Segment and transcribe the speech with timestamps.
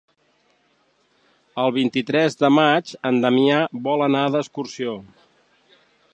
[1.63, 3.61] El vint-i-tres de maig en Damià
[3.91, 4.99] vol anar d'excursió.